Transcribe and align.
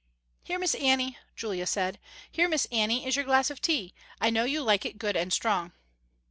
"Here 0.41 0.57
Miss 0.57 0.73
Annie," 0.73 1.19
Julia 1.35 1.67
said, 1.67 1.99
"Here, 2.31 2.47
Miss 2.49 2.65
Annie, 2.71 3.05
is 3.05 3.15
your 3.15 3.23
glass 3.23 3.51
of 3.51 3.61
tea, 3.61 3.93
I 4.19 4.31
know 4.31 4.45
you 4.45 4.63
like 4.63 4.83
it 4.83 4.97
good 4.97 5.15
and 5.15 5.31
strong." 5.31 5.73